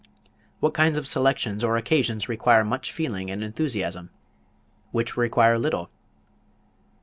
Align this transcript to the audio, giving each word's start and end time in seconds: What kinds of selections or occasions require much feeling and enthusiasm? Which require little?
What 0.61 0.73
kinds 0.73 0.97
of 0.97 1.05
selections 1.05 1.63
or 1.63 1.77
occasions 1.77 2.27
require 2.27 2.63
much 2.63 2.91
feeling 2.91 3.29
and 3.29 3.43
enthusiasm? 3.43 4.09
Which 4.91 5.15
require 5.15 5.59
little? 5.59 5.91